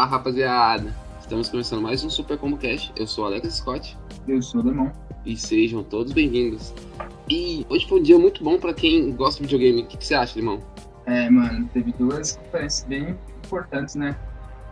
[0.00, 2.90] Fala rapaziada, estamos começando mais um Super Combo Cash.
[2.96, 4.90] Eu sou o Alex Scott Eu sou o Demon.
[5.26, 6.72] e sejam todos bem-vindos.
[7.28, 9.82] E hoje foi um dia muito bom pra quem gosta de videogame.
[9.82, 10.58] O que, que você acha, irmão?
[11.04, 14.16] É, mano, teve duas conferências bem importantes, né?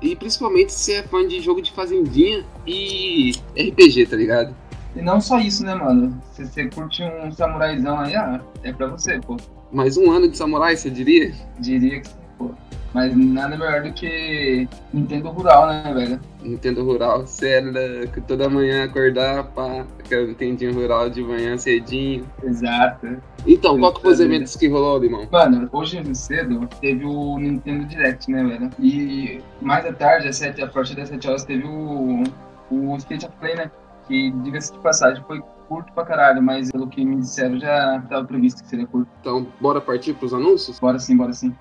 [0.00, 4.56] E principalmente se você é fã de jogo de fazendinha e RPG, tá ligado?
[4.96, 6.18] E não só isso, né, mano?
[6.32, 9.36] Se você curte um samuraizão aí, ah, é pra você, pô.
[9.70, 11.34] Mais um ano de samurai, você diria?
[11.60, 12.50] Diria que sim, pô.
[12.98, 16.20] Mas nada melhor do que Nintendo Rural, né, velho?
[16.42, 17.72] Nintendo Rural, sério,
[18.12, 22.26] que toda manhã acordar, pá, aquele Nintendinho Rural de manhã cedinho.
[22.42, 23.06] Exato.
[23.46, 25.28] Então, qual que foi os eventos que rolou, irmão?
[25.30, 28.70] Mano, hoje cedo teve o Nintendo Direct, né, velho?
[28.80, 32.24] E mais à tarde, às sete, a partir das 7 horas, teve o,
[32.68, 33.70] o State of Play, né?
[34.08, 38.24] Que, diga-se de passagem, foi curto pra caralho, mas pelo que me disseram, já tava
[38.24, 39.08] previsto que seria curto.
[39.20, 40.80] Então, bora partir pros anúncios?
[40.80, 41.54] Bora sim, bora sim.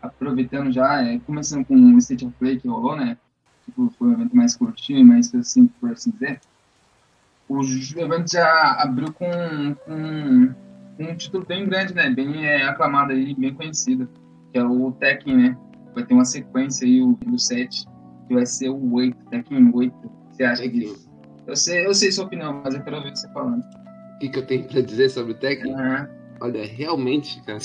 [0.00, 3.16] Aproveitando já, é, começando com o State of Play que rolou, né?
[3.64, 6.40] Tipo, foi um evento mais curtinho, mais assim, por assim dizer.
[7.48, 10.54] O evento já abriu com, com
[10.98, 12.10] um título bem grande, né?
[12.10, 14.08] Bem é, aclamado aí, bem conhecido.
[14.52, 15.58] Que é o Tekken, né?
[15.94, 17.86] Vai ter uma sequência aí, o do 7,
[18.26, 19.94] que vai ser o 8, Tekken 8.
[20.30, 21.08] Você acha disso?
[21.46, 23.62] Eu sei, eu sei sua opinião, mas eu quero ver você falando.
[23.62, 25.74] O que, que eu tenho pra dizer sobre o Tekken?
[25.74, 26.08] Aham.
[26.40, 27.58] Olha, realmente, cara,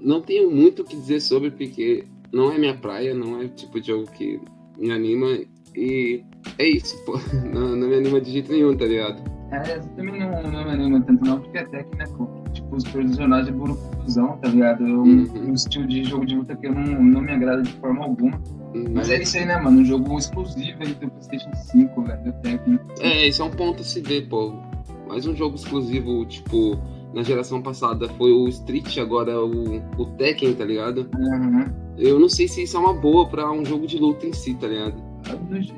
[0.00, 3.48] não tenho muito o que dizer sobre, porque não é minha praia, não é o
[3.48, 4.40] tipo de jogo que
[4.78, 5.38] me anima.
[5.76, 6.22] E
[6.58, 7.18] é isso, pô.
[7.54, 9.22] Não, não me anima de jeito nenhum, tá ligado?
[9.52, 12.84] É, também não, não me animo tanto não, porque até que, né, pô, tipo, os
[12.84, 14.84] personagens é burocuzão, tá ligado?
[14.84, 15.50] É um, Uhum.
[15.50, 18.36] um estilo de jogo de luta que eu não, não me agrada de forma alguma.
[18.74, 18.84] Uhum.
[18.92, 19.80] Mas é isso aí, né, mano?
[19.80, 22.78] Um jogo exclusivo aí do Playstation 5, velho, Tekken.
[23.00, 24.52] É, isso é um ponto a se ver, pô.
[25.08, 26.78] Mais um jogo exclusivo, tipo,
[27.14, 31.08] na geração passada foi o Street, agora o, o Tekken, tá ligado?
[31.14, 31.72] Aham.
[31.96, 34.54] Eu não sei se isso é uma boa pra um jogo de luta em si,
[34.54, 34.94] tá ligado?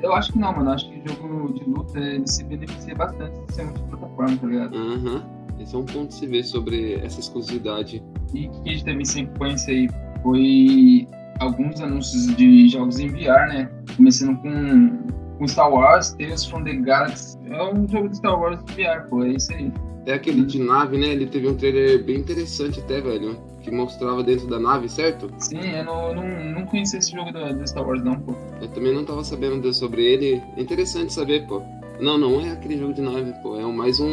[0.03, 0.69] Eu- acho que não, mano.
[0.69, 4.47] Eu acho que o jogo de luta ele se beneficia bastante de ser multiplataforma, tá
[4.47, 4.77] ligado?
[4.77, 5.23] Aham.
[5.59, 8.03] Esse é um ponto a se ver sobre essa exclusividade.
[8.33, 9.89] E o que a gente teve em sequência aí
[10.23, 11.07] foi
[11.39, 13.69] alguns anúncios de jogos em VR, né?
[13.97, 14.97] Começando com,
[15.37, 17.37] com Star Wars, Tales from the Galaxy.
[17.49, 19.71] É um jogo de Star Wars em VR, pô, é isso aí.
[20.05, 21.07] É aquele de nave, né?
[21.09, 23.37] Ele teve um trailer bem interessante até, velho.
[23.61, 25.29] Que mostrava dentro da nave, certo?
[25.37, 28.33] Sim, eu não, não, não conhecia esse jogo do, do Star Wars não, pô.
[28.59, 30.41] Eu também não tava sabendo sobre ele.
[30.57, 31.61] É interessante saber, pô.
[31.99, 33.55] Não, não é aquele jogo de nave, pô.
[33.59, 34.07] É mais um,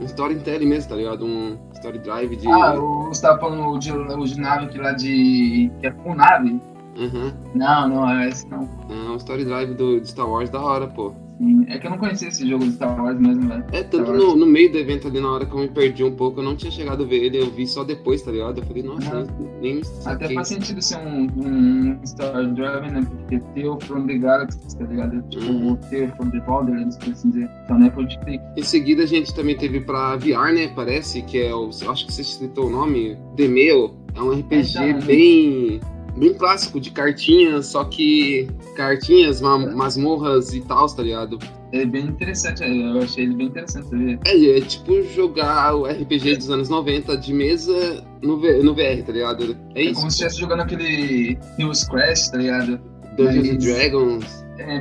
[0.00, 1.24] um storytelling mesmo, tá ligado?
[1.24, 2.48] Um story drive de.
[2.50, 5.70] Ah, o- você tava falando o de, de nave que lá de...
[5.80, 6.60] que é com nave?
[6.98, 7.32] Aham.
[7.54, 8.68] Não, não, é esse não.
[8.88, 11.12] É um story drive do, de Star Wars da hora, pô.
[11.38, 13.64] Sim, É que eu não conhecia esse jogo de Star Wars mesmo, velho.
[13.72, 16.14] É, tanto no, no meio do evento ali, na hora que eu me perdi um
[16.14, 18.58] pouco, eu não tinha chegado a ver ele, eu vi só depois, tá ligado?
[18.60, 19.26] Eu falei, nossa, Aham.
[19.60, 23.06] nem Até faz sentido ser um, um Star Drive, né?
[23.10, 25.22] Porque Tale from the Galaxy, tá ligado?
[25.28, 25.76] Tipo, Uhum.
[25.76, 27.50] Tale from the Borderlands, por assim dizer.
[27.64, 28.42] Então, né, pode click.
[28.56, 30.68] Em seguida, a gente também teve pra VR, né?
[30.74, 31.68] Parece que é o.
[31.68, 33.16] Acho que você citou o nome.
[33.36, 33.94] The Mail.
[34.14, 35.80] É um RPG Então, bem.
[36.16, 38.48] Bem clássico, de cartinhas, só que.
[38.76, 41.38] Cartinhas, ma masmorras e tal, tá ligado?
[41.72, 44.20] É bem interessante, eu achei ele bem interessante, sabia?
[44.24, 49.02] É, é tipo jogar o RPG dos anos 90 de mesa no, V- no VR,
[49.04, 49.56] tá ligado?
[49.74, 49.94] É É isso.
[49.94, 52.78] como se estivesse jogando aquele Hills Crash, tá ligado?
[53.16, 54.44] Dungeons Mas- Dragons.
[54.58, 54.76] É,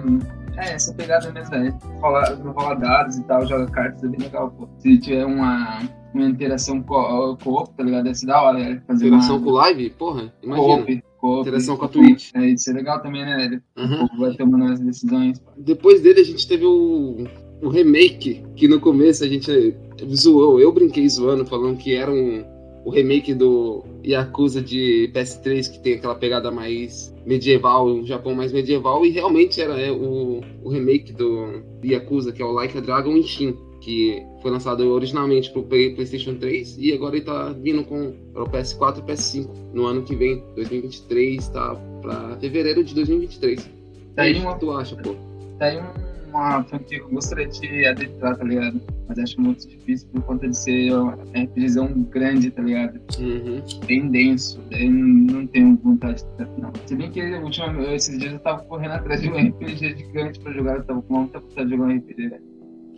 [0.57, 1.75] é essa pegada mesmo, né?
[1.99, 4.67] Rola, rola dados e tal, joga cartas, é bem legal, pô.
[4.77, 5.79] Se tiver uma,
[6.13, 8.03] uma interação co- co-op, tá ligado?
[8.03, 8.81] Deve ser da hora, né?
[8.87, 9.45] Fazer Interação uma...
[9.45, 9.89] com live?
[9.91, 11.01] Porra, imagina.
[11.23, 11.47] Co-op.
[11.47, 12.31] Interação com a Twitch.
[12.35, 15.41] É, isso é legal também, né, povo vai tomando as decisões.
[15.57, 17.25] Depois dele a gente teve o,
[17.61, 19.73] o remake, que no começo a gente
[20.13, 22.43] zoou, eu brinquei zoando, falando que era um,
[22.85, 28.51] o remake do Yakuza de PS3, que tem aquela pegada mais medieval, um Japão mais
[28.51, 32.81] medieval, e realmente era é, o, o remake do Yakuza, que é o Like a
[32.81, 37.83] Dragon Ishin, que foi lançado originalmente pro Play- PlayStation 3 e agora ele tá vindo
[37.83, 42.93] com para o PS4 e PS5 no ano que vem, 2023, tá para fevereiro de
[42.95, 43.69] 2023.
[44.15, 45.15] Tá aí o que tu acha, pô?
[45.59, 48.81] Tá aí um- uma franquia que eu gostaria de adentrar, tá ligado?
[49.07, 52.99] Mas acho muito difícil por conta de ser um RPGzão grande, tá ligado?
[53.19, 53.61] Uhum.
[53.85, 54.61] Bem denso.
[54.71, 56.71] Eu não tenho vontade de tanto, não.
[56.85, 60.51] Se bem que ultimamente, esses dias eu tava correndo atrás de um RPG gigante pra
[60.51, 62.43] jogar, eu tava com muita vontade de jogar um RPG, velho.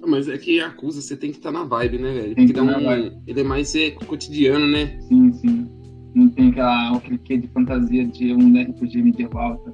[0.03, 2.35] Ah, Mas é que Yakuza você tem que estar na vibe, né, velho?
[2.35, 3.21] Tem que dá tá na um-.
[3.27, 4.97] Ele é mais é, cotidiano, né?
[5.01, 5.67] Sim, sim.
[6.13, 9.71] Não tem aquela, aquele quê de fantasia de um RPG medieval, tá?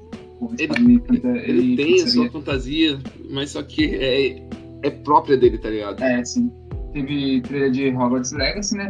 [0.57, 2.99] Ele- canta- Ele, tem a sua fantasia,
[3.29, 4.41] mas só que é,
[4.83, 6.01] é própria dele, tá ligado?
[6.03, 6.51] É, sim.
[6.93, 8.89] teve trailer de Hogwarts Legacy, né?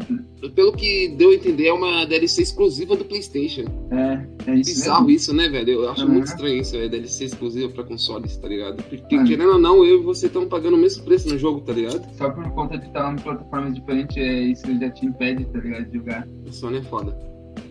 [0.55, 3.65] Pelo que deu a entender, é uma DLC exclusiva do PlayStation.
[3.91, 5.15] É, é isso Bizarro mesmo.
[5.17, 5.69] isso, né, velho?
[5.69, 6.13] Eu acho Uhum.
[6.13, 8.81] muito estranho isso, é DLC exclusiva pra consoles, tá ligado?
[8.81, 9.27] Porque, Mano.
[9.27, 12.01] querendo ou não, eu e você estão pagando o mesmo preço no jogo, tá ligado?
[12.17, 15.85] Só por conta de estar em plataformas diferentes, é, isso já te impede, tá ligado?
[15.85, 16.27] De jogar.
[16.47, 17.15] A Sony é foda.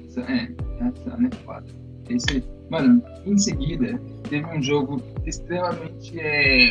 [0.09, 0.49] Isso- É,
[0.81, 1.29] essa né?
[1.45, 1.67] Foda.
[2.09, 2.45] É isso aí.
[2.71, 6.19] Mano, em seguida, teve um jogo extremamente.
[6.19, 6.71] É,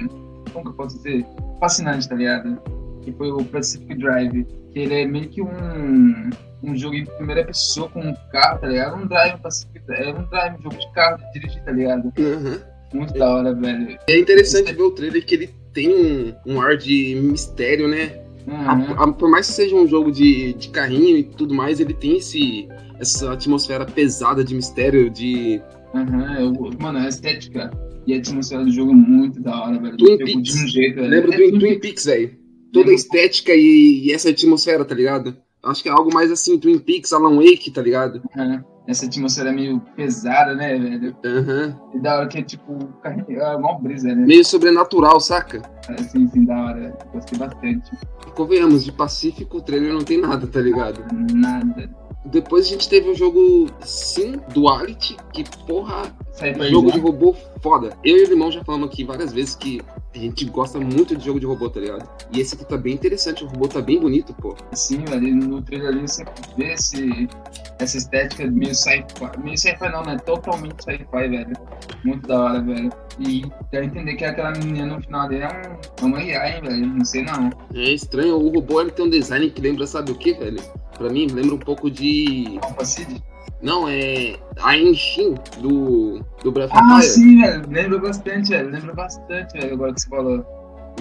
[0.52, 1.26] como que eu posso dizer?
[1.60, 2.58] Fascinante, tá ligado?
[3.02, 4.46] Que foi o Pacific Drive.
[4.72, 6.30] Que ele é meio que um,
[6.64, 8.96] um jogo em primeira pessoa com um carro, tá ligado?
[9.02, 12.14] Um drive Pacific É um drive, um jogo de carro de dirigir, tá ligado?
[12.18, 12.60] Uhum.
[12.94, 13.98] Muito da hora, velho.
[14.08, 18.22] É interessante ver o trailer que ele tem um, um ar de mistério, né?
[18.48, 18.94] A- Uhum.
[19.04, 22.18] a- por mais que seja um jogo de, de carrinho e tudo mais, ele tem
[22.18, 22.68] esse,
[23.00, 25.62] essa atmosfera pesada de mistério, de
[25.94, 27.72] Aham, eu- mano, a estética
[28.06, 29.98] e a atmosfera do jogo é muito da hora, velho.
[29.98, 30.54] Twin Peaks.
[30.54, 31.10] De um jeito, velho.
[31.10, 32.38] Lembra É do Twin Twin Peaks, velho?
[32.72, 35.36] Toda a estética e, e essa atmosfera, tá ligado?
[35.64, 38.22] Acho que é algo mais assim, Twin Peaks, Alan Wake, tá ligado?
[38.38, 38.64] Aham.
[38.88, 41.16] Essa atmosfera meio pesada, né, velho?
[41.24, 41.80] Aham.
[41.94, 44.26] E da hora que é tipo, é uma brisa, né?
[44.26, 45.62] Meio sobrenatural, saca?
[45.90, 46.98] Assim, assim, da hora.
[47.14, 47.92] Gostei bastante.
[48.28, 51.04] E convenhamos, de Pacífico o trailer não tem nada, tá ligado?
[51.34, 51.90] Nada.
[52.26, 56.14] Depois a gente teve o jogo Sim Duality, que porra,
[56.70, 57.98] jogo de robô foda.
[58.04, 59.82] Eu e o Limão já falamos aqui várias vezes que
[60.14, 62.10] a gente gosta muito de jogo de robô, tá ligado?
[62.32, 64.56] E esse aqui tá bem interessante, o robô tá bem bonito, pô.
[64.74, 65.28] Sim, velho.
[65.28, 66.26] e No trailer ali você
[66.58, 67.28] vê esse,
[67.80, 69.06] essa estética meio sci-fi.
[69.42, 70.18] Meio sci-fi não, né?
[70.26, 71.54] Totalmente sci-fi, velho.
[72.04, 72.92] Muito da hora, velho.
[73.20, 76.62] E quero entender que aquela menina no final dele é, um, é uma IA, hein,
[76.64, 76.88] velho?
[76.88, 77.50] Não sei não.
[77.74, 80.62] É estranho, o robô ele tem um design que lembra, sabe o que, velho?
[81.00, 82.60] Pra mim, lembra um pouco de.
[83.62, 84.38] Não, é.
[84.62, 86.22] A Enshin do.
[86.44, 87.70] do Breath of Ah, sim, velho.
[87.70, 88.70] Lembra bastante, velho.
[88.70, 90.46] Lembra bastante, velho, agora que você falou.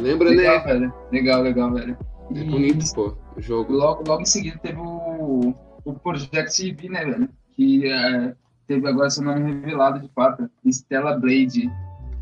[0.01, 0.73] Lembra, legal, né?
[0.73, 0.95] velho.
[1.11, 1.99] Legal, legal, velho.
[2.33, 3.73] É E bonito, pô, o jogo.
[3.73, 5.53] Logo, logo em seguida teve o,
[5.85, 7.29] o Project TV, né, velho?
[7.57, 8.35] Que é,
[8.69, 10.49] teve agora seu nome revelado de fato.
[10.65, 11.69] Stella Blade.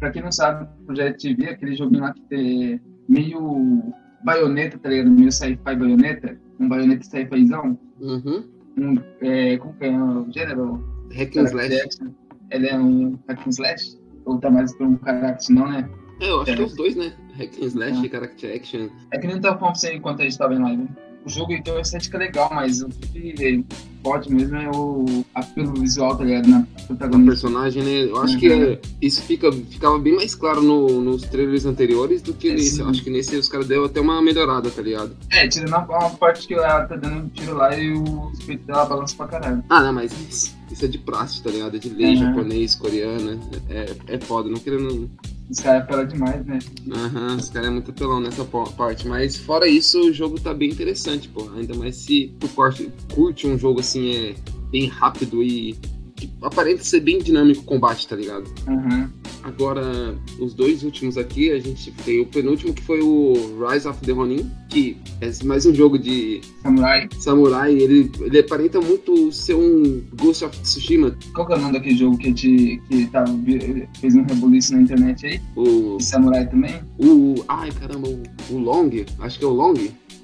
[0.00, 3.82] Pra quem não sabe, o Project TV é aquele joguinho lá que tem meio
[4.24, 5.10] baioneta, tá ligado?
[5.10, 6.38] Meio sci-fi baioneta.
[6.60, 7.78] Um baioneta sci-fizão.
[8.00, 8.44] Uhum.
[8.78, 10.84] Um, é, como que é o gênero?
[11.16, 11.80] Hack and slash.
[11.80, 12.08] Action.
[12.50, 13.98] Ele é um hack and slash?
[14.24, 15.88] Ou tá mais pra um character, não, né?
[16.20, 16.56] É, eu acho É.
[16.56, 17.12] que é os dois, né?
[17.38, 18.06] Hack and slash Ah.
[18.06, 18.88] e Character Action.
[19.12, 20.88] É que nem tava falando você enquanto a gente tava em live.
[21.26, 23.64] O jogo tem uma estética legal, mas o que
[24.00, 26.46] pode mesmo é o apelo visual, tá ligado?
[26.48, 27.30] Na O protagonista.
[27.32, 28.04] personagem, né?
[28.04, 28.62] Eu acho que Uhum.
[28.62, 32.76] é- isso fica, ficava bem mais claro no- nos trailers anteriores do que É, nesse.
[32.76, 32.82] sim.
[32.88, 35.16] Acho que nesse os caras deram até uma melhorada, tá ligado?
[35.32, 38.84] É, tirando uma parte que ela tá dando um tiro lá e o peito dela
[38.84, 39.64] balança pra caralho.
[39.68, 41.74] Ah, não, mas isso, isso é de praxe, tá ligado?
[41.74, 42.16] É de lei Uhum.
[42.18, 43.36] japonês, coreana.
[43.68, 45.10] É, é foda, não querendo.
[45.48, 46.58] Os caras apelam demais, né?
[46.90, 49.06] Aham, os caras é muito apelão nessa parte.
[49.06, 51.48] Mas fora isso, o jogo tá bem interessante, pô.
[51.56, 54.34] Ainda mais se tu curte, curte um jogo assim, é
[54.70, 55.76] bem rápido e.
[56.16, 58.50] que aparenta ser bem dinâmico o combate, tá ligado?
[58.66, 59.08] Uhum.
[59.42, 63.34] Agora, os dois últimos aqui, a gente tem o penúltimo que foi o
[63.64, 67.08] Rise of the Ronin, que é mais um jogo de Samurai.
[67.16, 67.72] samurai.
[67.72, 71.96] Ele, ele aparenta muito ser um Ghost of Tsushima, Qual que é o nome daquele
[71.96, 73.32] jogo que, te, que tava,
[74.00, 75.40] fez um rebuliço na internet aí?
[75.54, 75.98] o.
[76.00, 76.80] Samurai também?
[76.98, 79.74] o ai caramba, o, o Long, acho que é o Long.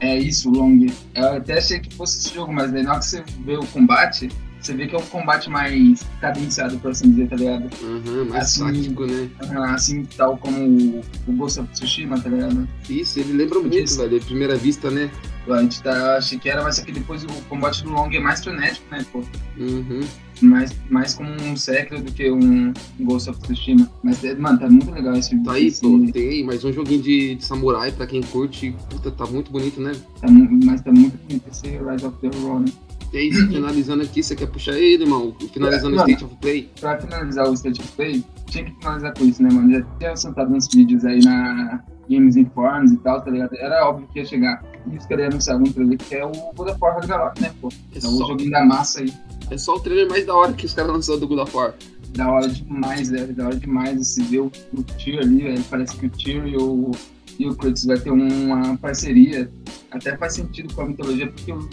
[0.01, 0.87] É isso, o Long.
[1.15, 3.67] Eu até achei que fosse esse jogo, mas daí na hora que você vê o
[3.67, 4.29] combate,
[4.63, 7.69] você vê que é um combate mais cadenciado, por assim dizer, tá ligado?
[7.83, 9.31] Aham, mais Assim, né?
[9.69, 12.69] Assim, tal como o, o Ghost of Tsushima, tá ligado?
[12.89, 15.11] Isso, ele lembra muito, isso- velho, à primeira vista, né?
[15.49, 18.21] A gente tá, achei que era, mas só que depois o combate do Long é
[18.21, 19.25] mais frenético, né, pô?
[19.59, 20.01] Uhum.
[20.41, 23.91] Mais, mais como um Sekiro do que um Ghost of Tsushima.
[24.05, 26.73] Mas, é, mano, tá muito legal esse Tá aí, esse- pô, tem aí mais um
[26.73, 28.75] joguinho de, de samurai pra quem curte.
[28.89, 29.93] Puta, tá muito bonito, né?
[30.21, 32.73] tá Mas tá muito bonito esse Rise of the Ronin.
[32.92, 35.35] E aí, finalizando aqui, você quer puxar ele, irmão?
[35.53, 36.09] Finalizando o Mano.
[36.11, 36.71] State of Play?
[36.81, 39.71] Pra finalizar o State of Play, tinha que finalizar com isso, né, mano?
[39.73, 43.55] Já tinha soltado uns vídeos aí na Games Informs e tal, tá ligado?
[43.57, 44.63] Era óbvio que ia chegar.
[44.91, 47.53] E os caras iam anunciar algum trailer que é o God of War Ragnarok, né,
[47.61, 47.69] pô?
[47.93, 49.13] É É o só, joguinho da massa aí.
[49.51, 51.75] é só o trailer mais da hora que os caras lançaram do God of War.
[52.15, 53.33] Da hora demais, velho.
[53.33, 53.97] Da hora demais.
[54.07, 55.65] Você vê o, o Tyr ali, velho.
[55.71, 56.91] Parece que o Tyr e o,
[57.39, 59.51] e o Kratos vai ter uma parceria.
[59.93, 61.69] Até faz sentido com a mitologia, porque o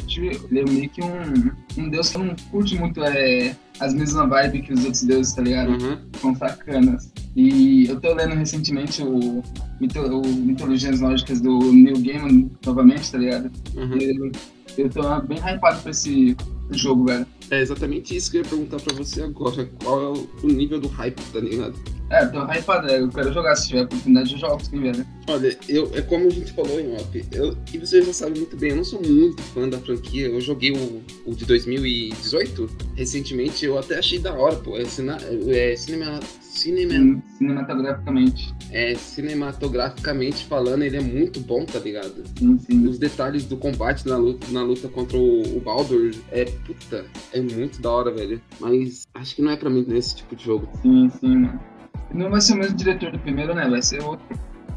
[0.52, 1.52] ele é meio que um,
[1.84, 5.42] um deus que não curte muito é, as mesmas vibes que os outros deuses, tá
[5.42, 5.72] ligado?
[5.72, 5.98] Uhum.
[6.20, 7.12] São sacanas.
[7.36, 9.42] E eu tô lendo recentemente o,
[9.80, 13.50] mito, o Mitologias Lógicas do Neil Gaiman novamente, tá ligado?
[13.76, 13.98] Uhum.
[13.98, 14.32] Eu,
[14.78, 16.36] eu tô bem hypado pra esse
[16.72, 17.26] jogo, velho.
[17.50, 19.66] É exatamente isso que eu ia perguntar pra você agora.
[19.82, 21.74] Qual é o- o nível do hype, tá ligado?
[22.10, 25.06] É, tô hypado, eu quero jogar, se tiver oportunidade de jogos, sim, velho.
[25.28, 28.58] Olha, eu, é como a gente falou em off, eu, e você já sabe muito
[28.58, 33.63] bem, eu não sou muito fã da franquia, eu joguei o, o de 2018, recentemente,
[33.63, 35.18] eu até achei da hora, pô, é, cina,
[35.50, 38.56] é cinema, cinema, cinematograficamente.
[38.72, 42.24] É, cinematograficamente falando, ele é muito bom, tá ligado?
[42.38, 42.88] Sim, sim.
[42.88, 47.42] Os detalhes do combate na luta, na luta contra o, o Baldur é, puta, é
[47.42, 48.42] muito da hora, velho.
[48.60, 50.70] Mas acho que não é pra mim nesse tipo de jogo.
[50.82, 51.69] Sim, sim, mano.
[52.13, 53.68] Não vai ser o mesmo diretor do primeiro, né?
[53.70, 54.25] Vai ser outro.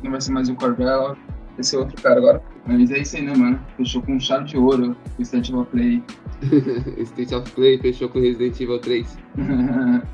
[0.03, 1.17] Não vai ser mais o Corvella,
[1.55, 2.43] vai ser outro cara agora.
[2.67, 3.61] Mas é isso aí, né, mano?
[3.77, 6.03] Fechou com chave de ouro o State of Play.
[7.05, 9.07] State of Play fechou com Resident Evil 3.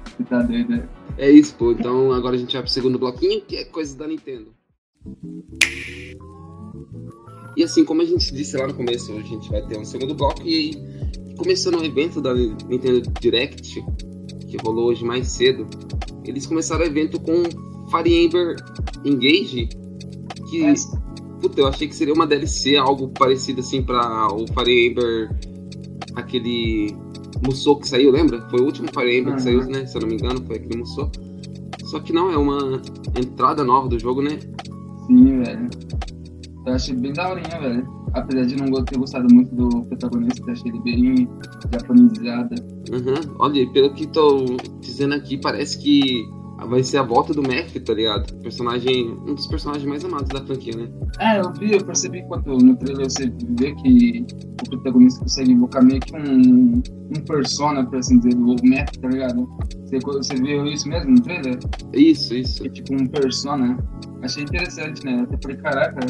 [0.05, 0.89] Você tá doido, né?
[1.17, 1.73] É isso, pô.
[1.73, 4.55] Então agora a gente vai pro segundo bloquinho, que é coisas da Nintendo.
[7.57, 10.15] E assim, como a gente disse lá no começo, a gente vai ter um segundo
[10.15, 10.77] bloco e
[11.37, 13.85] começando o evento da Nintendo Direct,
[14.49, 15.67] que rolou hoje mais cedo,
[16.29, 17.43] eles começaram o evento com
[17.91, 18.57] Fire Emblem
[19.05, 19.69] Engage,
[20.51, 20.75] que, É.
[21.41, 25.29] puta, eu achei que seria uma DLC, algo parecido assim para o Fire Emblem,
[26.15, 26.95] aquele
[27.45, 28.41] Musou que saiu, lembra?
[28.51, 29.61] Foi o último Fire Emblem que Uhum.
[29.61, 29.87] saiu, né?
[29.87, 31.11] Se eu não me engano, foi aquele Musou.
[31.85, 32.83] Só que não, é uma
[33.19, 34.39] entrada nova do jogo, né?
[35.07, 35.69] Sim, velho.
[36.67, 37.98] Eu achei bem daorinha, velho.
[38.15, 41.29] Apesar de não ter gostado muito do protagonista, achei ele bem
[41.73, 42.55] japonesado.
[42.91, 43.37] Uhum.
[43.39, 44.45] Olha, pelo que tô
[44.81, 46.27] dizendo aqui, parece que
[46.67, 48.35] vai ser a volta do Meph, tá ligado?
[48.43, 50.89] Personagem, um dos personagens mais amados da franquia, né?
[51.21, 54.27] É, eu vi, eu percebi quando no trailer você vê que
[54.67, 56.83] o protagonista consegue invocar meio que um,
[57.17, 59.49] um persona, por assim dizer, do Matt, tá ligado?
[59.85, 61.59] Você, você viu isso mesmo no trailer?
[61.93, 62.67] Isso, isso.
[62.67, 63.79] É tipo um persona.
[64.23, 65.21] Achei interessante, né?
[65.21, 66.01] Até falei, caraca,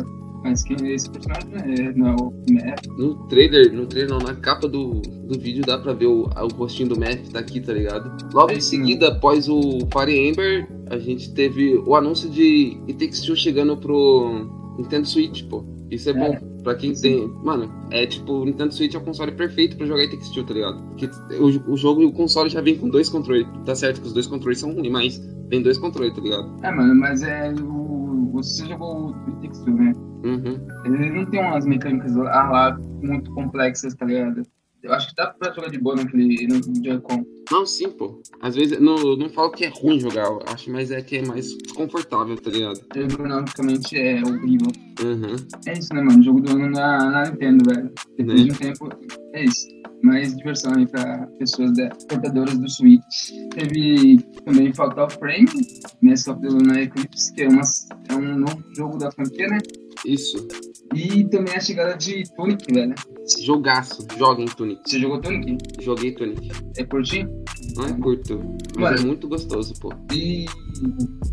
[0.43, 2.87] mas quem é esse personagem é, não é o Matt?
[2.97, 6.49] No trailer, no trailer não, na capa do, do vídeo dá pra ver o, o
[6.57, 8.11] rostinho do Meph tá aqui, tá ligado?
[8.33, 8.79] Logo em É, sim.
[8.79, 9.61] seguida, após o
[9.93, 14.47] Fire Ember, a gente teve o anúncio de It Takes Two chegando pro
[14.79, 15.65] Nintendo Switch, pô.
[15.91, 16.15] Isso é, É.
[16.15, 17.03] bom pra quem Sim.
[17.03, 17.29] tem.
[17.43, 20.53] Mano, é tipo, o Nintendo Switch é o console perfeito pra jogar It Two, tá
[20.53, 20.83] ligado?
[20.89, 21.09] Porque
[21.41, 23.47] o, o jogo e o console já vem com dois controles.
[23.65, 25.19] Tá certo que os dois controles são ruins, mas
[25.49, 26.47] vem dois controles, tá ligado?
[26.63, 27.98] É, mano, mas é o.
[28.33, 29.93] Você jogou o It né?
[30.25, 30.67] Uhum.
[30.85, 34.43] Ele não tem umas mecânicas lá, lá muito complexas, tá ligado?
[34.83, 37.25] Eu acho que dá pra jogar de boa naquele no Joy-Con.
[37.51, 38.23] Não, sim, pô.
[38.41, 41.27] Às vezes, não, não falo que é ruim jogar, eu acho, mas é que é
[41.27, 42.81] mais confortável, tá ligado?
[42.95, 44.71] Ergonomicamente é horrível.
[45.03, 45.35] Uhum.
[45.67, 46.23] É isso, né, mano?
[46.23, 47.91] Jogo do ano na, na Nintendo, velho.
[48.17, 48.45] Depois Né?
[48.45, 48.89] de um tempo,
[49.35, 49.67] é isso.
[50.03, 53.33] Mais diversão aí pra pessoas da, portadoras do Switch.
[53.53, 55.49] Teve também Fatal Frame,
[56.03, 57.63] Mask of the Lunar Eclipse, que é, uma,
[58.09, 59.59] é um novo jogo da franquia, né?
[60.05, 60.47] Isso.
[60.95, 62.95] E também a chegada de Tunic, velho.
[63.45, 64.07] Jogaço.
[64.19, 64.81] Joga em Tunic.
[64.87, 65.59] Você jogou Tunic?
[65.83, 66.51] Joguei Tunic.
[66.77, 67.29] É curtir?
[67.77, 68.41] Não é curto,
[68.77, 68.99] mas Mano.
[68.99, 69.93] é muito gostoso, pô.
[70.13, 70.47] E,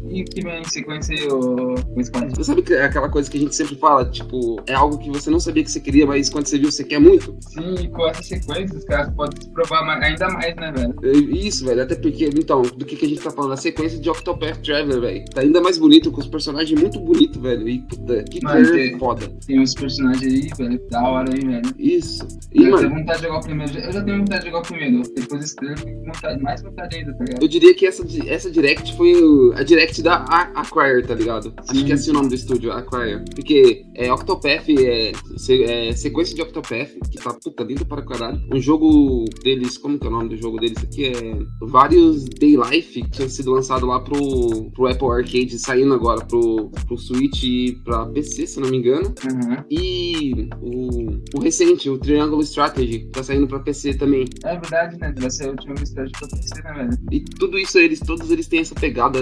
[0.09, 2.29] e que vem em sequência o, o Scott?
[2.35, 5.09] Você sabe que é aquela coisa que a gente sempre fala, tipo, é algo que
[5.09, 7.35] você não sabia que você queria, mas quando você viu, você quer muito?
[7.41, 10.95] Sim, com essa sequência, os caras podem se provar mais- ainda mais, né, velho?
[11.03, 13.53] É Isso, velho, até porque, então, do que, que a gente tá falando?
[13.53, 15.25] A sequência de Octopath Traveler, velho.
[15.33, 17.67] Tá ainda mais bonito, com os personagens muito bonitos, velho.
[17.69, 19.27] E, puta, que Mano, tem- foda.
[19.45, 21.75] Tem uns personagens aí, velho, da hora aí, velho.
[21.77, 22.27] Isso.
[22.53, 23.77] E, eu mano, tenho vontade de jogar o primeiro.
[23.79, 25.01] Eu já tenho vontade de jogar o primeiro.
[25.15, 27.41] Depois desse trailer, eu tenho vontade, mais vontade ainda, tá ligado?
[27.43, 31.53] eu diria que essa, essa Direct foi o- a Direct da A- Acquire, tá ligado?
[31.57, 31.85] Acho Sim.
[31.85, 33.23] que é assim o nome do estúdio, Acquire.
[33.35, 38.39] Porque é Octopath, é, é sequência de Octopath, que tá puta lindo para caralho.
[38.53, 41.05] Um jogo deles, como que é o nome do jogo deles aqui?
[41.05, 46.23] É vários Day Life, que tinha sido lançado lá pro, pro Apple Arcade, saindo agora
[46.25, 49.13] pro, pro Switch e pra PC, se não me engano.
[49.31, 49.65] Aham.
[49.69, 54.25] E o, o recente, o Triangle Strategy, que tá saindo pra PC também.
[54.43, 55.13] É verdade, né?
[55.17, 56.97] Vai ser a última mistério de acontecer, né, velho?
[57.11, 59.19] E tudo isso, eles, todos eles têm essa pegada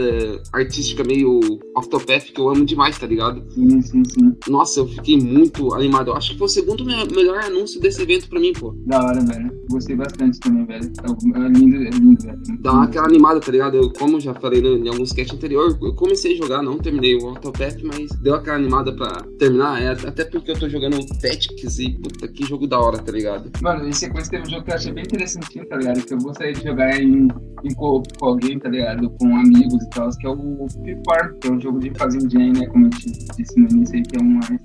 [0.52, 1.40] artística meio
[1.76, 3.44] Octopath que eu amo demais, tá ligado?
[3.54, 4.34] Sim, sim, sim.
[4.48, 6.10] Nossa, eu fiquei muito animado.
[6.12, 8.74] Eu acho que foi o segundo me- melhor anúncio desse evento pra mim, pô.
[8.86, 9.52] Da hora, velho.
[9.70, 10.92] Gostei bastante também, velho.
[11.04, 12.40] É é lindo, é lindo, velho.
[12.60, 13.76] Dá aquela animada, tá ligado?
[13.78, 17.16] Eu, como já falei no- em alguns sketches anterior, eu comecei a jogar, não terminei
[17.16, 19.82] o Octopath, mas deu aquela animada pra terminar.
[19.82, 23.52] É, até porque eu tô jogando Tactics e puta, que jogo da hora, tá ligado?
[23.62, 26.02] Mano, em sequência teve um jogo que eu achei bem interessantinho, tá ligado?
[26.04, 27.28] Que eu gostaria de jogar em,
[27.64, 29.10] em co com alguém, tá ligado?
[29.12, 32.54] Com amigos e tal, que é o Free Farm, que é um jogo de fazendinha,
[32.54, 32.66] né?
[32.68, 34.24] Como eu te disse no início aí, que é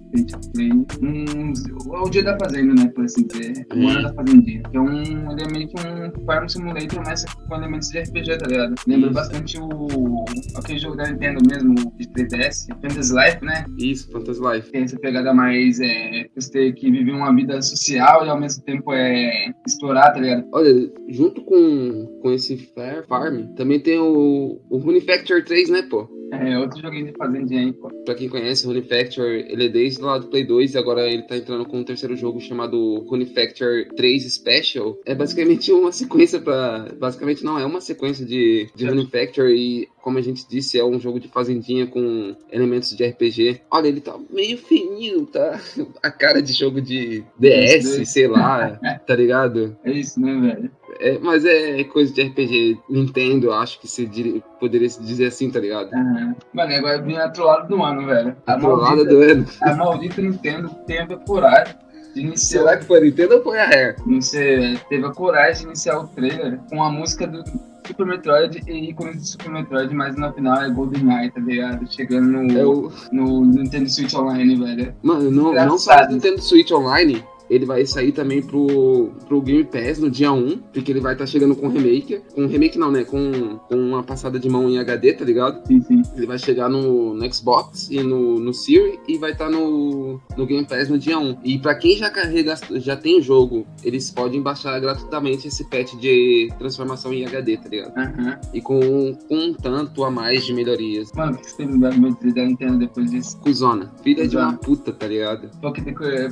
[0.09, 0.71] state of play.
[0.73, 1.53] Um,
[1.95, 2.89] é o dia da fazenda, né?
[2.95, 3.67] Por assim dizer.
[3.73, 3.89] O Hum.
[3.89, 4.63] ano da fazendinha.
[4.71, 5.03] Que é um,
[5.33, 8.75] ele é um Farm Simulator, mas com elementos de RPG, tá ligado?
[8.87, 10.25] Lembra bastante o
[10.57, 13.65] aquele jogo da Nintendo mesmo, de 3DS, Fantasy Life, né?
[13.79, 14.71] Isso, Fantasy Life.
[14.71, 18.93] tem essa pegada mais é, você que vive uma vida social e ao mesmo tempo
[18.93, 20.47] é explorar, tá ligado?
[20.53, 25.83] Olha, junto com com esse Fair Farm, também tem o, o Rune Factor 3, né,
[25.83, 26.18] pô?
[26.33, 27.91] É, outro joguinho de fazendinha aí, pô.
[28.05, 31.23] Pra quem conhece, o Factor, ele é desde lá do Play 2 e agora ele
[31.23, 34.99] tá entrando com um terceiro jogo chamado Rune Factor 3 Special.
[35.05, 36.89] É basicamente uma sequência pra...
[36.99, 40.85] Basicamente não, é uma sequência de, de Rune Factor e, como a gente disse, é
[40.85, 43.63] um jogo de fazendinha com elementos de RPG.
[43.71, 45.61] Olha, ele tá meio fininho, tá?
[46.03, 49.77] A cara de jogo de DS, sei lá, tá ligado?
[49.85, 50.78] É isso, né, velho?
[51.01, 55.51] É, mas é coisa de RPG Nintendo, acho que se dir- poderia se dizer assim,
[55.51, 55.93] tá ligado?
[55.95, 56.35] Aham.
[56.53, 58.37] Mano, agora vem a trollada do ano, velho.
[58.47, 59.47] A A trollada maldita, do ano.
[59.63, 61.75] a maldita Nintendo teve a coragem
[62.15, 62.61] de iniciar.
[62.63, 63.95] Será que foi a Nintendo ou foi a Rare?
[64.07, 67.45] Você teve a coragem de iniciar o trailer com a música do
[67.87, 71.91] Super Metroid e ícones de Super Metroid, mas no final é GoldenEye, tá ligado?
[71.91, 72.93] Chegando no, É o...
[73.13, 74.95] no Nintendo Switch Online, velho.
[75.03, 79.99] Mano, não, não o Nintendo Switch Online, ele vai sair também pro, pro Game Pass
[79.99, 82.21] no dia 1, porque ele vai estar chegando com remake.
[82.35, 83.05] Com remake não, né?
[83.05, 85.67] Com, com uma passada de mão em HD, tá ligado?
[85.67, 86.03] Sim, sim.
[86.17, 90.47] Ele vai chegar no, no Xbox e no, no Series e vai estar no, no
[90.47, 91.39] Game Pass no dia 1.
[91.45, 95.95] E pra quem já carrega, já tem o jogo, eles podem baixar gratuitamente esse patch
[95.95, 97.97] de transformação em HD, tá ligado?
[97.97, 98.41] Aham.
[98.53, 98.81] E com,
[99.29, 101.11] com um tanto a mais de melhorias.
[101.13, 103.39] Mano, o que você tem me da Nintendo depois disso?
[103.41, 105.49] Cusona, filha de uma puta, tá ligado?
[105.61, 105.85] Pocket,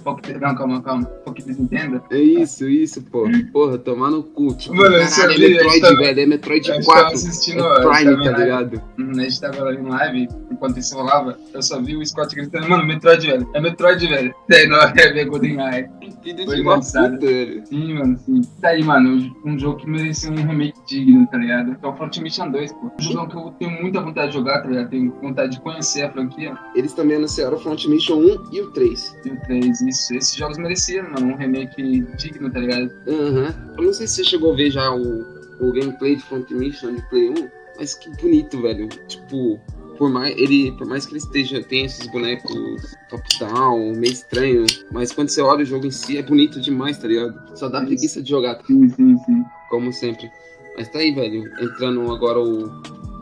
[0.02, 1.05] Pocket, não, calma, calma.
[1.24, 2.02] Pocket Nintendo?
[2.10, 3.28] É isso, isso, pô.
[3.52, 4.54] Porra, tomar no cu.
[4.54, 6.20] Tipo, Mano, caralho, é Metroid, tava- velho.
[6.20, 7.14] É Metroid eu estava 4.
[7.14, 8.42] assistindo, é Prime, tá live.
[8.42, 8.82] ligado?
[8.98, 12.34] Hum, A gente tava lá em live, enquanto isso rolava, eu só vi o Scott
[12.34, 13.50] gritando, mano, Metroid, velho.
[13.54, 14.34] É Metroid, velho.
[14.48, 15.88] Daí na hora é ver GoldenEye.
[16.08, 17.12] Uma engraçado.
[17.14, 17.66] puta, velho.
[17.66, 18.40] Sim, mano, sim.
[18.60, 21.76] Tá aí, mano, um jogo que merecia um remake digno, tá ligado?
[21.76, 22.90] Que é o Front Mission 2, pô.
[22.98, 24.90] Um jogo que eu tenho muita vontade de jogar, tá ligado?
[24.90, 26.56] Tenho vontade de conhecer a franquia.
[26.74, 29.16] Eles também anunciaram o Front Mission 1 e o 3.
[29.24, 30.14] E o 3, isso.
[30.14, 32.90] Esses jogos mereciam, mano, um remake digno, tá ligado?
[33.08, 33.54] Aham.
[33.78, 35.20] Eu não sei se você chegou a ver já o,
[35.60, 37.34] o gameplay de Front Mission de Play 1,
[37.78, 38.88] mas que bonito, velho.
[39.06, 39.60] Tipo,
[39.96, 45.12] por mais, ele, por mais que ele esteja, tenha esses bonecos top-down, meio estranho, mas
[45.12, 47.56] quando você olha o jogo em si, é bonito demais, tá ligado?
[47.56, 48.60] Só dá preguiça de jogar.
[48.66, 49.44] Sim, sim, sim.
[49.70, 50.30] como sempre.
[50.76, 51.42] Mas tá aí, velho.
[51.60, 52.70] Entrando agora o-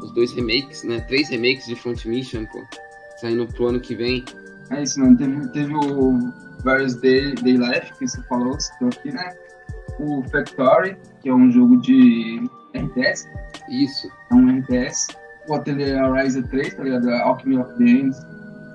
[0.02, 1.00] os dois remakes, né?
[1.02, 2.62] Três remakes de Front Mission, pô.
[3.20, 4.24] Saindo pro ano que vem.
[4.70, 5.16] É isso, mano.
[5.16, 6.18] Teve, teve o
[6.64, 9.32] Various Day, Day Life, que você falou, citou aqui, né?
[10.00, 12.42] O Factory, que é um jogo de
[12.74, 13.28] RTS,
[13.70, 14.08] Isso.
[14.30, 15.06] é um RTS.
[15.48, 17.10] O Atelier Rise 3, tá ligado?
[17.10, 18.18] Alchemy of the Ends.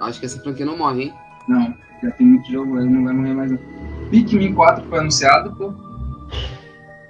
[0.01, 1.13] Acho que essa franquia não morre, hein?
[1.47, 3.51] Não, já tem muito jogo aí, não vai morrer mais.
[3.51, 3.59] não.
[4.11, 5.73] Pikmin 4 foi anunciado, pô.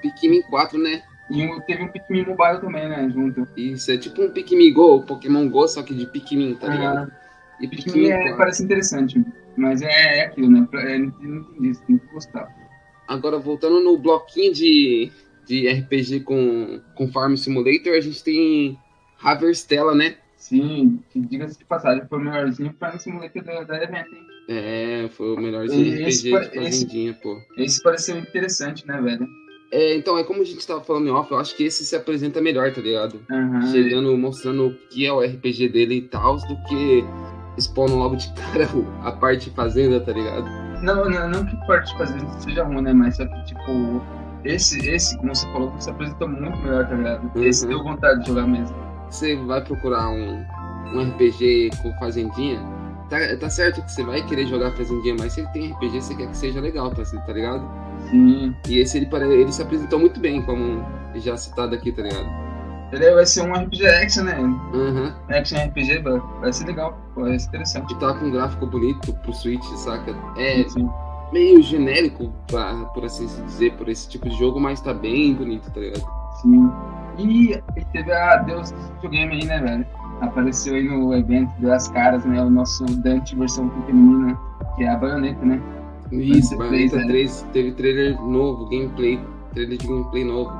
[0.01, 1.01] Pikmin 4, né?
[1.29, 3.09] E um- teve um Pikmin Mobile também, né?
[3.13, 3.47] Junto.
[3.55, 7.11] Isso, é tipo um Pikmin Go, Pokémon Go, só que de Pikmin, tá ligado?
[7.11, 7.19] Ah,
[7.61, 9.23] E Pikmin é, parece interessante,
[9.57, 10.67] mas é, é aquilo, né?
[10.73, 12.47] É, não entendi isso, tem que gostar.
[13.07, 15.11] Agora, voltando no bloquinho de,
[15.45, 18.77] de RPG com, com Farm Simulator, a gente tem
[19.21, 20.15] Haverstella, né?
[20.37, 24.21] Sim, que diga-se de passagem, foi o melhorzinho pra no simulator da, da evento, hein?
[24.47, 27.37] É, foi o melhorzinho Esse RPG de esse- fazendinha, pô.
[27.57, 29.27] Esse pareceu interessante, né, velho?
[29.71, 31.95] É, então, é como a gente tava falando em off, eu acho que esse se
[31.95, 33.21] apresenta melhor, tá ligado?
[33.29, 33.67] Aham.
[33.71, 37.03] chegando, mostrando o que é o RPG dele e tal, do que
[37.57, 38.67] expondo logo de cara
[39.03, 40.45] a parte fazenda, tá ligado?
[40.81, 42.93] Não, não, não que parte isso seja ruim, né?
[42.93, 44.01] Mas só que, tipo,
[44.45, 47.29] esse, esse, como você falou, se apresentou muito melhor, tá ligado?
[47.37, 47.43] Uhum.
[47.43, 48.88] Esse deu vontade de jogar mesmo.
[49.09, 50.45] Você vai procurar um,
[50.93, 52.59] um RPG com fazendinha,
[53.09, 56.15] tá, tá certo que você vai querer jogar fazendinha, mas se ele tem RPG, você
[56.15, 57.67] quer que seja legal você, tá ligado?
[58.09, 58.55] Sim.
[58.67, 62.27] E esse ele, ele se apresentou muito bem, como já citado aqui, tá ligado?
[62.91, 64.35] Ele vai ser um RPG action, né?
[64.73, 65.15] Aham.
[65.29, 65.99] Action RPG,
[66.39, 67.93] vai ser legal, vai ser interessante.
[67.93, 70.15] E tá com um gráfico bonito pro Switch, saca?
[70.37, 70.89] É Sim.
[71.31, 75.69] meio genérico, pra, por assim dizer, por esse tipo de jogo, mas tá bem bonito,
[75.71, 76.03] tá ligado?
[76.41, 76.71] Sim.
[77.19, 79.85] E, teve a Deus do videogame aí, né, velho?
[80.21, 82.41] Apareceu aí no evento das caras, né?
[82.41, 84.37] O nosso Dante versão feminina,
[84.75, 85.61] que é a baioneta, né?
[86.11, 89.19] Isso, Bayonetta Bayonetta 3, 3 teve trailer novo, gameplay,
[89.53, 90.51] trailer de gameplay novo.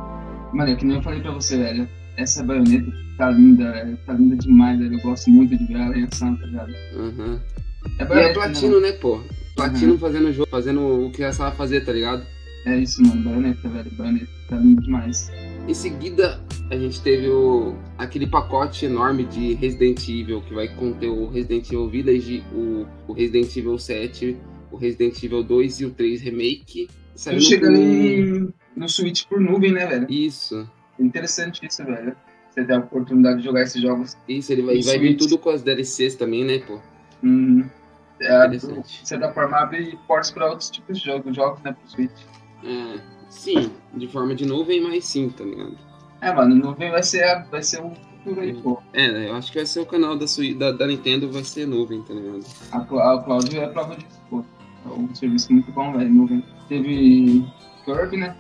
[0.54, 1.90] Mano, é que nem eu falei pra você, velho.
[2.18, 3.98] Essa baioneta tá linda, velho.
[4.06, 4.94] Tá linda demais, velho.
[4.94, 6.72] Eu gosto muito de ver ela ação, tá ligado?
[6.96, 7.40] Uhum.
[7.98, 8.92] É E a baioneta, Platino, né?
[8.92, 9.20] né, pô?
[9.56, 12.24] Platino fazendo o jogo, fazendo o que ela sabe fazer, tá ligado?
[12.66, 13.24] É isso, mano.
[13.24, 13.92] Baioneta, velho.
[13.98, 14.28] Baioneta.
[14.50, 15.32] Tá lindo demais.
[15.68, 21.10] Em seguida, a gente teve o, aquele pacote enorme de Resident Evil, que vai conter
[21.10, 24.38] o Resident Evil Village, o, o Resident Evil 7,
[24.72, 26.90] o Resident Evil 2 e o 3 Remake.
[27.16, 30.08] Saindo chegando em, no Switch por nuvem, né, velho?
[30.10, 30.68] Isso.
[31.00, 32.16] Interessante isso, velho.
[32.50, 34.18] Você ter a oportunidade de jogar esses jogos.
[34.28, 36.80] Isso, ele vai, No vai vir tudo com as DLCs também, né, pô?
[37.24, 37.66] Hum,
[38.22, 38.60] é, de
[39.04, 42.12] certa forma, abre portas para outros tipos de jogos, jogos né, pro Switch.
[42.64, 45.78] É, sim, de forma de nuvem, mas sim, tá ligado?
[46.22, 48.78] É, mano, nuvem vai ser, a- vai ser o futuro aí, pô.
[48.94, 50.26] É, eu acho que vai ser o canal da,
[50.58, 52.42] da, da Nintendo, vai ser nuvem, tá ligado?
[52.72, 54.44] A, Cla- a Cloud é a prova disso, pô.
[54.86, 56.44] É um serviço muito bom, velho, nuvem.
[56.68, 57.46] Teve
[57.86, 58.36] Kirby, né?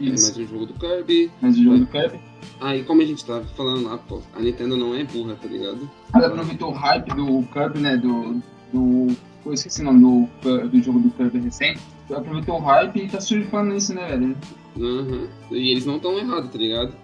[0.00, 1.30] É mais um jogo do Kirby.
[1.40, 2.20] mais o jogo do Kirby.
[2.60, 5.88] Aí, como a gente tava falando lá, pô, a Nintendo não é burra, tá ligado?
[6.14, 7.96] Ela aproveitou o hype do Kirby, né?
[7.96, 8.40] Do.
[8.72, 9.08] do
[9.46, 11.80] eu esqueci o nome do, do jogo do Kirby recente.
[12.12, 14.36] Aproveitou o hype e tá surfando nisso, né, velho?
[14.78, 15.28] Aham.
[15.50, 16.94] E eles não estão errados, tá ligado?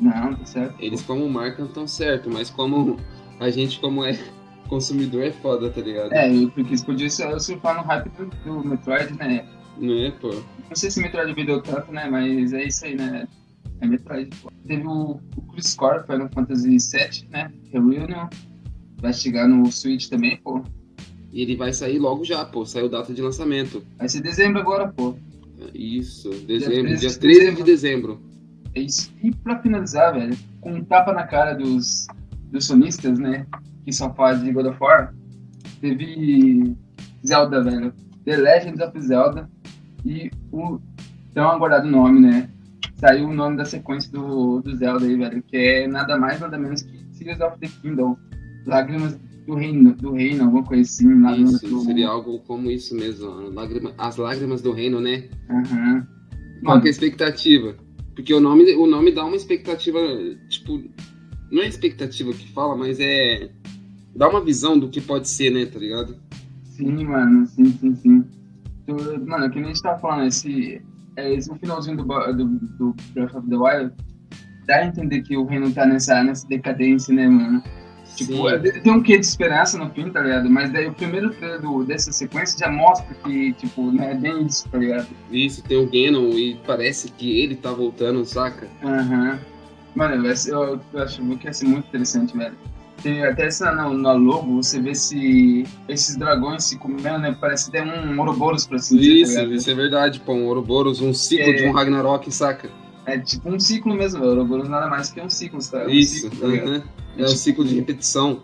[0.00, 0.74] Não, tá certo.
[0.78, 2.96] Eles como marca estão certo, mas como
[3.38, 4.18] a gente como é
[4.68, 6.12] consumidor é foda, tá ligado?
[6.12, 9.46] É, porque eles podiam sur- surfar no hype do, do Metroid, né?
[9.78, 10.28] Não é, pô?
[10.68, 12.08] Não sei se Metroid vendeu tanto, né?
[12.10, 13.26] Mas é isso aí, né?
[13.80, 14.28] É Metroid.
[14.42, 14.50] pô.
[14.66, 17.50] Teve o, o Chris Core, Final Fantasy VII, né?
[17.72, 18.26] Reunion.
[19.00, 20.62] Vai chegar no Switch também, pô.
[21.32, 22.64] E ele vai sair logo já, pô.
[22.66, 23.82] Saiu data de lançamento.
[23.96, 25.14] Vai ser dezembro agora, pô.
[25.74, 28.20] Isso, dezembro, 13 dia de 13 de dezembro.
[28.74, 29.12] É isso.
[29.22, 32.06] E pra finalizar, velho, com um tapa na cara dos,
[32.50, 33.46] dos sonistas, né?
[33.84, 35.14] Que só fazem de God of War,
[35.80, 36.76] teve
[37.26, 37.92] Zelda, velho.
[38.24, 39.48] The Legend of Zelda.
[40.04, 40.80] E o
[41.34, 42.48] tão aguardado nome, né?
[42.96, 45.42] Saiu o nome da sequência do, do Zelda aí, velho.
[45.42, 48.16] Que é nada mais, nada menos que Tears of the Kingdom.
[48.66, 49.18] Lágrimas
[49.50, 51.42] do reino, do reino, alguma coisa assim.
[51.42, 51.80] Isso, do...
[51.80, 53.50] seria algo como isso mesmo.
[53.50, 55.28] Lágrima- as lágrimas do reino, né?
[55.50, 56.06] Aham.
[56.64, 57.74] Qual que é a expectativa?
[58.14, 59.98] Porque o nome, o nome dá uma expectativa,
[60.48, 60.80] tipo,
[61.50, 63.50] não é expectativa que fala, mas é.
[64.14, 66.16] Dá uma visão do que pode ser, né, tá ligado?
[66.64, 68.24] Sim, mano, sim, sim, sim.
[69.26, 70.82] Mano, que nem a gente tava falando, esse,
[71.16, 73.92] é, esse o finalzinho do, do, do Breath of the Wild
[74.66, 77.62] dá a entender que o reino tá nessa, nessa decadência, né, mano?
[78.16, 78.80] Tipo, Sim.
[78.82, 80.50] tem um quê de esperança no fim, tá ligado?
[80.50, 84.44] Mas daí o primeiro trailer do, dessa sequência já mostra que, tipo, né, é bem
[84.46, 85.06] isso, tá ligado?
[85.30, 88.68] Isso, tem o Ganon e parece que ele tá voltando, saca?
[88.82, 89.38] Aham.
[89.94, 92.54] Mano, vai ser- eu, eu acho que ia ser muito interessante, velho.
[93.02, 97.34] Tem até essa no, no logo, você vê se esses dragões se comendo, né?
[97.40, 99.54] Parece ter um Ouroboros pra assim dizer, tá Isso, ligado?
[99.54, 100.34] isso é verdade, pô.
[100.34, 101.52] Um Ouroboros, um ciclo É.
[101.54, 102.68] de um Ragnarok, saca?
[103.06, 104.32] É tipo um ciclo mesmo, velho.
[104.32, 105.84] Ouroboros nada mais que um ciclo, tá?
[105.86, 106.84] Um Isso, ciclo, tá ligado?
[107.20, 108.42] É o ciclo de repetição.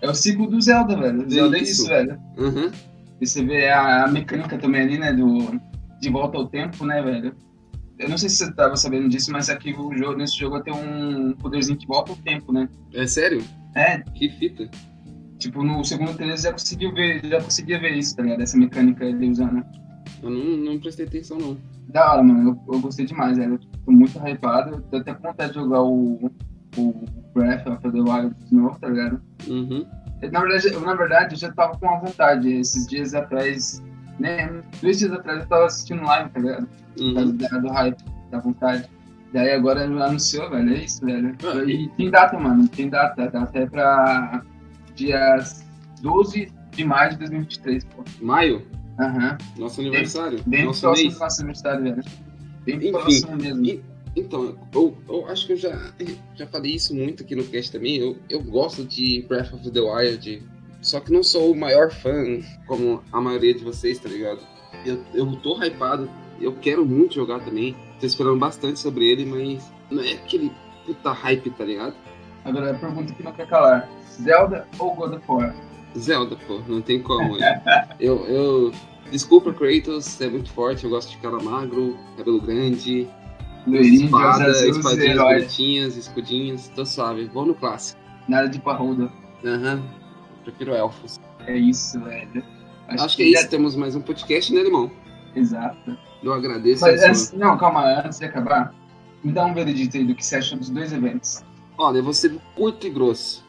[0.00, 1.26] É o ciclo do Zelda, velho.
[1.26, 1.72] O Zelda é Isso.
[1.72, 2.18] isso, velho.
[2.38, 2.70] Aham.
[3.20, 5.12] E você vê a, a mecânica também ali, né?
[5.12, 5.60] Do,
[6.00, 7.34] de volta ao tempo, né, velho?
[7.98, 10.72] Eu não sei se você tava sabendo disso, mas aqui o jogo, nesse jogo tem
[10.72, 12.68] um poderzinho que volta ao tempo, né?
[12.94, 13.42] É sério?
[13.74, 14.70] É, Que fita.
[15.38, 18.40] tipo, no segundo trailer já conseguiu ver, já conseguia ver isso, tá ligado?
[18.42, 19.64] Essa mecânica ele usando.
[20.22, 21.56] Eu não, não prestei atenção, não.
[21.88, 22.60] Da hora, mano.
[22.68, 23.54] Eu, eu gostei demais, velho.
[23.54, 24.80] Eu tô muito hypado.
[24.90, 26.30] Tô até com vontade de jogar o,
[26.76, 29.20] o Breath of the Wild de novo, tá ligado?
[29.46, 29.86] Uhum.
[30.32, 32.50] Na verdade, eu, na verdade, eu já tava com a vontade.
[32.52, 33.82] Esses dias atrás,
[34.18, 34.62] né?
[34.82, 36.68] Dois dias atrás eu tava assistindo live, tá ligado?
[36.96, 37.36] Por causa Uhum.
[37.36, 38.88] da- do hype, da vontade.
[39.32, 40.72] Daí agora anunciou, velho.
[40.74, 41.36] É isso, velho.
[41.44, 42.66] Ah, E tem data, mano.
[42.66, 43.24] Tem data.
[43.24, 44.42] A data é pra
[44.96, 45.38] dia
[46.00, 48.02] 12 de maio de 2023, pô.
[48.20, 48.66] Maio,
[48.98, 49.36] Aham.
[49.58, 50.40] nosso aniversário.
[50.46, 51.14] Bem nosso próximo mês.
[51.18, 52.02] do nosso aniversário, velho.
[52.64, 53.64] Bem Enfim, próximo mesmo.
[53.64, 53.82] e-
[54.18, 55.92] Então, eu, eu acho que eu já,
[56.34, 57.96] já falei isso muito aqui no cast também.
[57.96, 60.42] Eu, eu gosto de Breath of the Wild,
[60.80, 64.40] só que não sou o maior fã, como a maioria de vocês, tá ligado?
[64.84, 67.74] Eu, eu tô hypado, eu quero muito jogar também.
[68.00, 70.52] Tô esperando bastante sobre ele, mas não é aquele
[70.86, 71.94] puta hype, tá ligado?
[72.44, 73.88] Agora a pergunta que não quer calar:
[74.20, 75.54] Zelda ou God of War?
[75.96, 77.36] Zelda, pô, não tem como.
[77.98, 78.72] eu, eu.
[79.10, 83.08] Desculpa, Kratos, é muito forte, eu gosto de cara magro, cabelo grande,
[83.68, 87.26] Loirinho, espada, Azul, espadinhas bonitinhas, escudinhos, tô suave.
[87.26, 88.00] Vou no clássico.
[88.28, 89.10] Nada de parruda.
[89.44, 89.82] Aham.
[90.44, 91.18] Prefiro elfos.
[91.46, 92.42] É isso, velho.
[92.88, 94.90] Acho, que é isso, temos mais um podcast, né, irmão?
[95.34, 95.96] Exato.
[96.22, 96.82] Eu agradeço.
[96.82, 98.74] Mas antes, não, calma, antes de acabar,
[99.22, 101.44] me dá um veredito aí do que você acha dos dois eventos.
[101.76, 103.44] Olha, eu vou ser curto e grosso.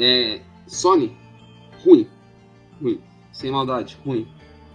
[0.00, 1.16] É, Sony,
[1.84, 2.08] ruim.
[2.80, 3.00] Ruim.
[3.32, 4.26] Sem maldade, ruim.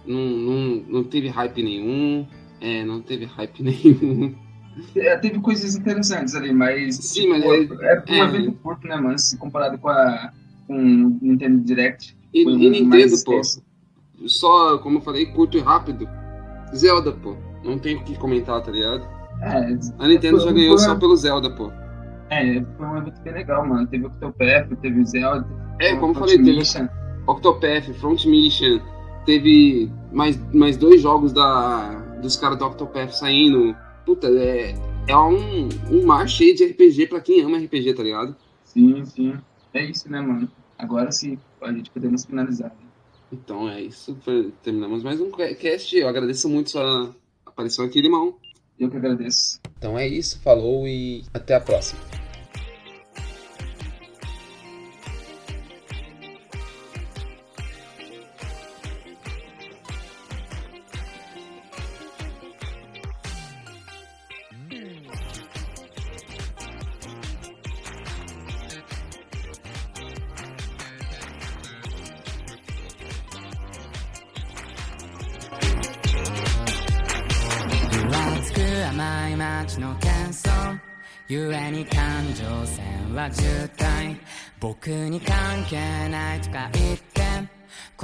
[0.06, 2.26] Não, não, não teve hype nenhum.
[2.60, 4.34] É, não teve hype nenhum.
[4.96, 6.96] É, teve coisas interessantes ali, mas.
[6.96, 8.20] Sim, mas é, é um é.
[8.20, 9.18] evento curto, né, mano?
[9.18, 10.32] Se comparado com a.
[10.66, 12.16] com Nintendo Direct.
[12.32, 13.40] E, e um Nintendo, pô.
[14.26, 16.08] Só, como eu falei, curto e rápido.
[16.74, 17.36] Zelda, pô.
[17.62, 19.06] Não tem o que comentar, tá ligado?
[19.40, 21.70] É, A Nintendo Foi- já ganhou foi- só pelo Zelda, pô.
[22.30, 23.86] é, foi um evento bem legal, mano.
[23.86, 25.46] Teve Octopath, teve Zelda.
[25.80, 26.60] É, como eu falei, teve.
[27.26, 28.80] Octopath, Front Mission,
[29.24, 33.74] teve mais, mais dois jogos da, dos caras do Octopath saindo.
[34.04, 34.74] Puta, é,
[35.08, 38.36] é um, um mar cheio de RPG pra quem ama RPG, tá ligado?
[38.64, 39.34] Sim, sim.
[39.72, 40.50] É isso, né, mano?
[40.78, 42.70] Agora sim, a gente podemos finalizar.
[42.70, 42.86] né?
[43.32, 44.16] Então é isso,
[44.62, 45.96] terminamos mais um cast.
[45.96, 47.14] Eu agradeço muito sua
[47.44, 48.36] aparição aqui, irmão.
[48.78, 49.60] Eu que agradeço.
[49.78, 52.00] Então é isso, falou e até a próxima.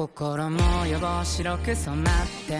[0.01, 2.59] 心も汚白く染まって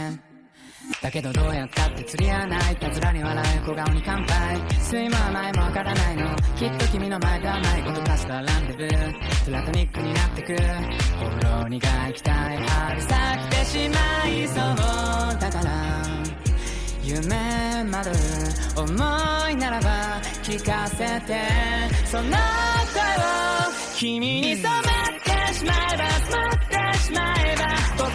[1.01, 6.37] だけどどうやったって釣り合わないたずらに笑う小顔に乾杯睡魔は前もわからないの。
[6.59, 10.55] きっと君の前ではないことかしたランデブープラトニックになってく
[11.19, 15.41] ほろ苦い期待春咲きてしまいそう。
[15.41, 16.03] だから
[17.03, 18.11] 夢まる
[18.77, 21.41] 思いならば聞かせて。
[22.05, 22.37] その声を
[23.97, 25.00] 君に染ま
[25.51, 27.65] ってしまえば染まってしまえば
[27.97, 28.15] 心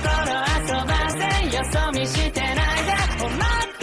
[0.61, 1.63] 遊ばせよ。
[1.71, 3.74] そ見してないで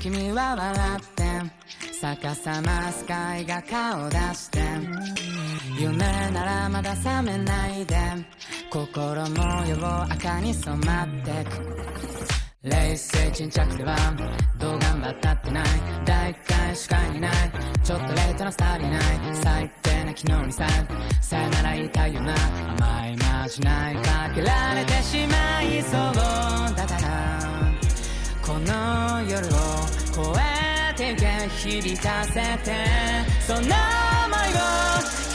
[0.00, 1.24] 君は笑って
[2.00, 4.58] 逆さまスカイが顔出して
[5.78, 5.98] 夢
[6.30, 7.96] ならまだ覚めないで
[8.70, 11.90] 心模様赤に染まってく。
[12.62, 13.96] 冷静沈着では
[14.58, 15.64] どう頑張ったってない。
[16.06, 17.32] 大体視界にない。
[17.84, 19.00] ちょっとレートなスターリーない。
[19.34, 20.66] 最低な昨日にさ
[21.20, 22.34] さよなら言いたいよな。
[22.78, 23.96] 甘いまじない。
[23.96, 26.76] かけられてしまいそう。
[26.76, 27.49] だから
[28.50, 29.50] この夜を
[30.10, 30.40] 越
[30.90, 32.32] えてゆけ響かせ
[32.64, 32.74] て
[33.46, 33.70] その想い
[34.54, 34.58] を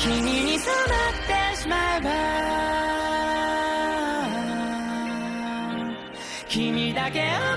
[0.01, 2.10] 君に染まってしまえば
[6.49, 7.55] 君だけを